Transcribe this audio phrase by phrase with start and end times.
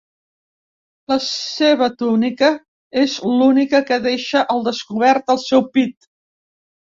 [1.11, 2.47] La seva túnica
[3.01, 6.09] és l'única que deixa al descobert el seu pit.